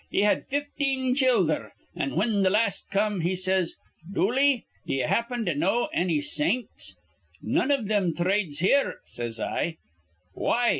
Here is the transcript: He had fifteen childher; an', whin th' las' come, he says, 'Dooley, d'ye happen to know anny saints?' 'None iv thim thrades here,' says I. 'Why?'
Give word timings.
He 0.09 0.21
had 0.23 0.47
fifteen 0.47 1.13
childher; 1.13 1.73
an', 1.95 2.13
whin 2.15 2.43
th' 2.43 2.49
las' 2.49 2.81
come, 2.89 3.19
he 3.21 3.35
says, 3.35 3.75
'Dooley, 4.11 4.65
d'ye 4.87 5.05
happen 5.05 5.45
to 5.45 5.53
know 5.53 5.89
anny 5.93 6.19
saints?' 6.21 6.95
'None 7.43 7.69
iv 7.69 7.87
thim 7.87 8.11
thrades 8.15 8.61
here,' 8.61 8.95
says 9.05 9.39
I. 9.39 9.77
'Why?' 10.33 10.69